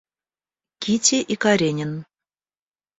Кити 0.83 1.19
и 1.21 1.35
Каренин. 1.37 2.05